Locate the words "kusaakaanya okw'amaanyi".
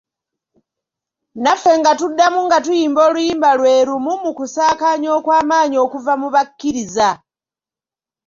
4.37-5.77